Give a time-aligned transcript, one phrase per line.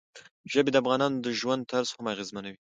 [0.51, 2.59] ژبې د افغانانو د ژوند طرز هم اغېزمنوي.